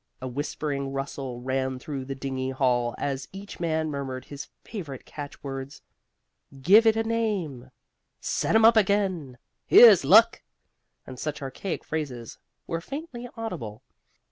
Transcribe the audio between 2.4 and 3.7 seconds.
hall as each